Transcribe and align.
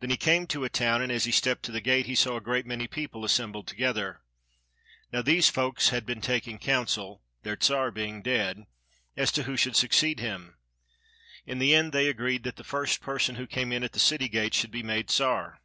Then 0.00 0.10
he 0.10 0.18
came 0.18 0.46
to 0.48 0.64
a 0.64 0.68
town, 0.68 1.00
and 1.00 1.10
as 1.10 1.24
he 1.24 1.32
stepped 1.32 1.62
to 1.62 1.72
the 1.72 1.80
gate 1.80 2.04
he 2.04 2.14
saw 2.14 2.36
a 2.36 2.42
great 2.42 2.66
many 2.66 2.86
people 2.86 3.24
assembled 3.24 3.66
together. 3.66 4.20
Now 5.10 5.22
these 5.22 5.48
folk 5.48 5.80
had 5.84 6.04
been 6.04 6.20
taking 6.20 6.58
council, 6.58 7.22
their 7.42 7.56
Czar 7.58 7.90
being 7.90 8.20
dead, 8.20 8.66
as 9.16 9.32
to 9.32 9.44
who 9.44 9.56
should 9.56 9.74
succeed 9.76 10.20
him. 10.20 10.58
In 11.46 11.58
the 11.58 11.74
end 11.74 11.92
they 11.94 12.10
agreed 12.10 12.42
that 12.44 12.56
the 12.56 12.64
first 12.64 13.00
person 13.00 13.36
who 13.36 13.46
came 13.46 13.72
in 13.72 13.82
at 13.82 13.92
the 13.94 13.98
city 13.98 14.28
gate 14.28 14.52
should 14.52 14.70
be 14.72 14.82
made 14.82 15.10
Czar. 15.10 15.62